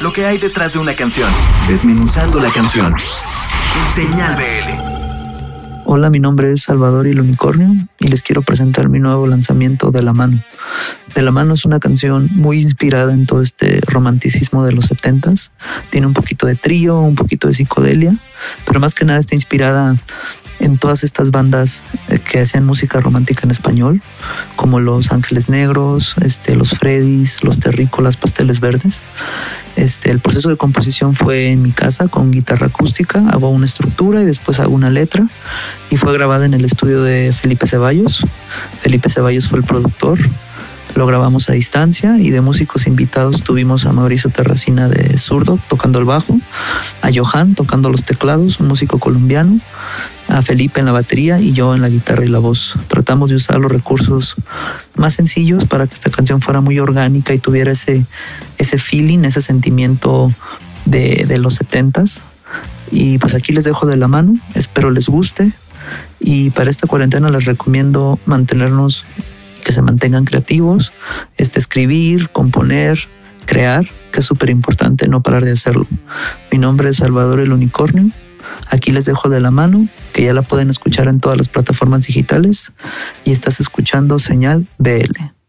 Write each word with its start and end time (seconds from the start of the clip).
lo 0.00 0.12
que 0.12 0.24
hay 0.24 0.38
detrás 0.38 0.72
de 0.72 0.78
una 0.78 0.94
canción, 0.94 1.28
desmenuzando 1.68 2.40
la 2.40 2.50
canción. 2.50 2.94
Señal 3.94 4.34
BL. 4.34 5.00
Hola, 5.84 6.08
mi 6.08 6.20
nombre 6.20 6.52
es 6.52 6.62
Salvador 6.62 7.06
y 7.06 7.10
el 7.10 7.20
Unicornio 7.20 7.88
y 7.98 8.08
les 8.08 8.22
quiero 8.22 8.42
presentar 8.42 8.88
mi 8.88 9.00
nuevo 9.00 9.26
lanzamiento 9.26 9.90
De 9.90 10.02
la 10.02 10.12
mano. 10.12 10.42
De 11.14 11.22
la 11.22 11.32
mano 11.32 11.52
es 11.54 11.64
una 11.64 11.80
canción 11.80 12.30
muy 12.32 12.60
inspirada 12.60 13.12
en 13.12 13.26
todo 13.26 13.42
este 13.42 13.80
romanticismo 13.86 14.64
de 14.64 14.72
los 14.72 14.86
setentas. 14.86 15.50
Tiene 15.90 16.06
un 16.06 16.14
poquito 16.14 16.46
de 16.46 16.54
trío, 16.54 16.98
un 17.00 17.14
poquito 17.14 17.48
de 17.48 17.54
psicodelia, 17.54 18.14
pero 18.64 18.80
más 18.80 18.94
que 18.94 19.04
nada 19.04 19.18
está 19.18 19.34
inspirada 19.34 19.96
en 20.60 20.78
todas 20.78 21.02
estas 21.02 21.30
bandas 21.30 21.82
eh, 22.08 22.18
que 22.18 22.40
hacían 22.40 22.64
música 22.64 23.00
romántica 23.00 23.42
en 23.44 23.50
español, 23.50 24.02
como 24.56 24.78
Los 24.78 25.10
Ángeles 25.12 25.48
Negros, 25.48 26.14
este, 26.22 26.54
Los 26.54 26.70
Freddys, 26.70 27.42
Los 27.42 27.58
Terrícolas, 27.58 28.16
Pasteles 28.16 28.60
Verdes. 28.60 29.00
Este, 29.76 30.10
el 30.10 30.20
proceso 30.20 30.48
de 30.50 30.56
composición 30.56 31.14
fue 31.14 31.50
en 31.50 31.62
mi 31.62 31.72
casa 31.72 32.08
con 32.08 32.30
guitarra 32.30 32.66
acústica, 32.66 33.24
hago 33.30 33.48
una 33.48 33.64
estructura 33.64 34.20
y 34.22 34.24
después 34.24 34.60
hago 34.60 34.74
una 34.74 34.90
letra 34.90 35.26
y 35.90 35.96
fue 35.96 36.12
grabada 36.12 36.44
en 36.44 36.54
el 36.54 36.64
estudio 36.64 37.02
de 37.02 37.32
Felipe 37.32 37.66
Ceballos. 37.66 38.24
Felipe 38.80 39.08
Ceballos 39.08 39.48
fue 39.48 39.60
el 39.60 39.64
productor, 39.64 40.18
lo 41.00 41.06
grabamos 41.06 41.48
a 41.48 41.54
distancia 41.54 42.18
y 42.18 42.28
de 42.28 42.42
músicos 42.42 42.86
invitados 42.86 43.42
tuvimos 43.42 43.86
a 43.86 43.92
Mauricio 43.94 44.28
Terracina 44.28 44.86
de 44.86 45.16
zurdo 45.16 45.58
tocando 45.66 45.98
el 45.98 46.04
bajo, 46.04 46.38
a 47.00 47.08
Johan 47.10 47.54
tocando 47.54 47.88
los 47.88 48.04
teclados, 48.04 48.60
un 48.60 48.68
músico 48.68 48.98
colombiano, 48.98 49.60
a 50.28 50.42
Felipe 50.42 50.78
en 50.78 50.84
la 50.84 50.92
batería 50.92 51.40
y 51.40 51.54
yo 51.54 51.74
en 51.74 51.80
la 51.80 51.88
guitarra 51.88 52.26
y 52.26 52.28
la 52.28 52.38
voz. 52.38 52.74
Tratamos 52.88 53.30
de 53.30 53.36
usar 53.36 53.56
los 53.60 53.72
recursos 53.72 54.34
más 54.94 55.14
sencillos 55.14 55.64
para 55.64 55.86
que 55.86 55.94
esta 55.94 56.10
canción 56.10 56.42
fuera 56.42 56.60
muy 56.60 56.78
orgánica 56.78 57.32
y 57.32 57.38
tuviera 57.38 57.72
ese, 57.72 58.04
ese 58.58 58.76
feeling, 58.76 59.20
ese 59.20 59.40
sentimiento 59.40 60.30
de, 60.84 61.24
de 61.26 61.38
los 61.38 61.54
setentas. 61.54 62.20
Y 62.90 63.16
pues 63.16 63.34
aquí 63.34 63.54
les 63.54 63.64
dejo 63.64 63.86
de 63.86 63.96
la 63.96 64.06
mano, 64.06 64.34
espero 64.52 64.90
les 64.90 65.08
guste. 65.08 65.50
Y 66.20 66.50
para 66.50 66.70
esta 66.70 66.86
cuarentena 66.86 67.30
les 67.30 67.46
recomiendo 67.46 68.20
mantenernos 68.26 69.06
que 69.60 69.72
se 69.72 69.82
mantengan 69.82 70.24
creativos, 70.24 70.92
este, 71.36 71.58
escribir, 71.58 72.30
componer, 72.30 72.98
crear, 73.46 73.84
que 74.12 74.20
es 74.20 74.24
súper 74.24 74.50
importante 74.50 75.08
no 75.08 75.22
parar 75.22 75.44
de 75.44 75.52
hacerlo. 75.52 75.86
Mi 76.50 76.58
nombre 76.58 76.90
es 76.90 76.96
Salvador 76.96 77.40
el 77.40 77.52
Unicornio. 77.52 78.10
Aquí 78.68 78.92
les 78.92 79.04
dejo 79.04 79.28
de 79.28 79.40
la 79.40 79.50
mano, 79.50 79.88
que 80.12 80.24
ya 80.24 80.32
la 80.32 80.42
pueden 80.42 80.70
escuchar 80.70 81.08
en 81.08 81.20
todas 81.20 81.36
las 81.36 81.48
plataformas 81.48 82.06
digitales 82.06 82.72
y 83.24 83.32
estás 83.32 83.60
escuchando 83.60 84.18
Señal 84.18 84.66
BL. 84.78 85.39